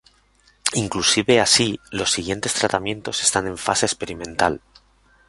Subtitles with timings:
[0.73, 4.59] Inclusive así, los siguientes tratamientos están en fase experimental.